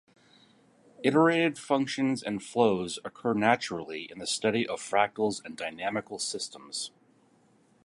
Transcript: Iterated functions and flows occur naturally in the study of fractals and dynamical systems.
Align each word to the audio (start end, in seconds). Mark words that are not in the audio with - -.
Iterated 1.03 1.59
functions 1.59 2.23
and 2.23 2.41
flows 2.41 2.97
occur 3.05 3.35
naturally 3.35 4.09
in 4.11 4.17
the 4.17 4.25
study 4.25 4.65
of 4.67 4.81
fractals 4.81 5.45
and 5.45 5.55
dynamical 5.55 6.17
systems. 6.17 6.89